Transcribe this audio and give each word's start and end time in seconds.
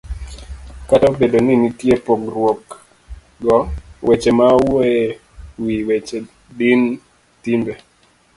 Kata 0.89 1.05
obedo 1.13 1.37
ni 1.45 1.53
nitie 1.61 1.95
pogruokgo, 2.05 3.55
weche 4.07 4.31
ma 4.37 4.45
wuoyo 4.61 4.89
e 5.05 5.17
wi 5.65 5.75
weche 5.87 6.17
din, 6.57 6.81
timbe 7.41 7.73